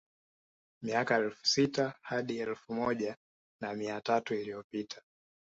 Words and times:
Miaka 0.81 1.15
elfu 1.15 1.45
sita 1.45 1.93
hadi 2.01 2.39
elfu 2.39 2.73
moja 2.73 3.17
na 3.61 3.73
mia 3.73 4.01
tatu 4.01 4.33
iliyopita 4.35 5.01